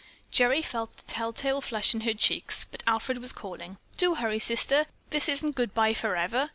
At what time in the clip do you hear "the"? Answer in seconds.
0.97-1.03